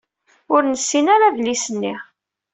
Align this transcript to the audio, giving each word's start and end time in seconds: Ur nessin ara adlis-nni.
Ur 0.55 0.61
nessin 0.65 1.05
ara 1.15 1.25
adlis-nni. 1.29 1.95